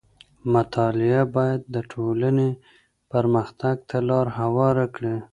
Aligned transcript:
مطالعه 0.53 1.21
بايد 1.35 1.61
د 1.75 1.77
ټولنې 1.91 2.49
پرمختګ 3.11 3.75
ته 3.89 3.97
لار 4.09 4.27
هواره 4.39 4.85
کړي. 4.95 5.15